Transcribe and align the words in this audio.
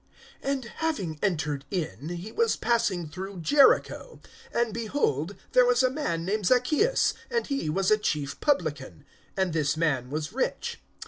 AND 0.41 0.65
having 0.81 1.19
entered 1.21 1.63
in, 1.69 2.09
he 2.09 2.31
was 2.31 2.55
passing 2.55 3.07
through 3.07 3.41
Jericho. 3.41 4.19
(2)And 4.51 4.73
behold, 4.73 5.35
there 5.51 5.63
was 5.67 5.83
a 5.83 5.91
man 5.91 6.25
named 6.25 6.45
Zaccheus, 6.47 7.13
and 7.29 7.45
he 7.45 7.69
was 7.69 7.91
a 7.91 7.99
chief 7.99 8.39
publican; 8.41 9.05
and 9.37 9.53
this 9.53 9.77
man 9.77 10.09
was 10.09 10.33
rich. 10.33 10.79